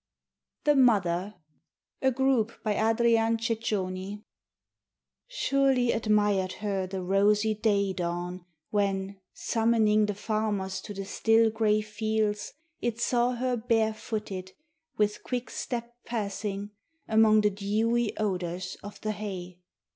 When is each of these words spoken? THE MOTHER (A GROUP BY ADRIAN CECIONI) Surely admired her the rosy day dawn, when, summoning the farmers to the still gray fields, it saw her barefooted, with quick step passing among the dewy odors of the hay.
THE 0.63 0.75
MOTHER 0.75 1.35
(A 2.01 2.09
GROUP 2.11 2.53
BY 2.63 2.73
ADRIAN 2.73 3.37
CECIONI) 3.37 4.23
Surely 5.27 5.91
admired 5.91 6.53
her 6.53 6.87
the 6.87 7.03
rosy 7.03 7.53
day 7.53 7.93
dawn, 7.93 8.43
when, 8.71 9.19
summoning 9.31 10.07
the 10.07 10.15
farmers 10.15 10.81
to 10.81 10.95
the 10.95 11.05
still 11.05 11.51
gray 11.51 11.81
fields, 11.81 12.51
it 12.81 12.99
saw 12.99 13.33
her 13.33 13.55
barefooted, 13.55 14.53
with 14.97 15.21
quick 15.21 15.51
step 15.51 15.93
passing 16.03 16.71
among 17.07 17.41
the 17.41 17.51
dewy 17.51 18.17
odors 18.17 18.77
of 18.81 18.99
the 19.01 19.11
hay. 19.11 19.59